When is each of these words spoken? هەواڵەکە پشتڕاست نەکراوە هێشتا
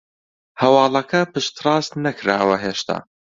هەواڵەکە 0.61 1.21
پشتڕاست 1.33 1.91
نەکراوە 2.05 2.55
هێشتا 2.65 2.97